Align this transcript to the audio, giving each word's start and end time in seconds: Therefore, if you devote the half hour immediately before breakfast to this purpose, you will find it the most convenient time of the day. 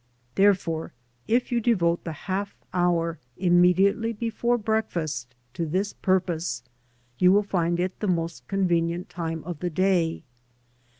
Therefore, 0.33 0.93
if 1.27 1.51
you 1.51 1.61
devote 1.61 2.05
the 2.05 2.11
half 2.25 2.55
hour 2.73 3.19
immediately 3.37 4.11
before 4.13 4.57
breakfast 4.57 5.35
to 5.53 5.63
this 5.63 5.93
purpose, 5.93 6.63
you 7.19 7.31
will 7.31 7.43
find 7.43 7.79
it 7.79 7.99
the 7.99 8.07
most 8.07 8.47
convenient 8.47 9.09
time 9.09 9.43
of 9.43 9.59
the 9.59 9.69
day. 9.69 10.23